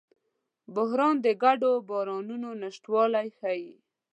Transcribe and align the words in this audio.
بحران 0.75 1.15
د 1.25 1.27
ګډو 1.43 1.71
باورونو 1.87 2.49
نشتوالی 2.61 3.27
ښيي. 3.37 3.73